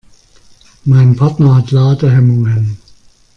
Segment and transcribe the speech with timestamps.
[0.83, 2.79] Mein Partner hat Ladehemmungen.